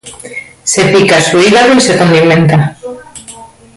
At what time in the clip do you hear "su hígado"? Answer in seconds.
1.21-1.75